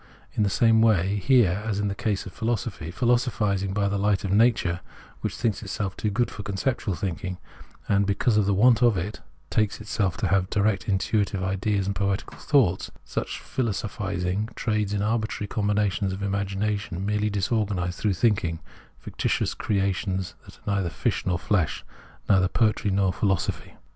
[0.33, 4.31] In the same way here in the case of philosophy; philosophising by the hght of
[4.31, 4.79] nature,
[5.19, 7.37] which thinks itself too good for conceptual thinking,
[7.87, 11.95] and, because of the want of it, takes itself to have direct intuitive ideas and
[11.95, 18.57] poetical thoughts,— such philosophising trades in arbitrary combinations of an imagination merely disorganised through thinking—
[19.05, 21.85] ficti tious creations that are neither fish nor flesh,
[22.27, 23.75] neither poetry nor philosophy.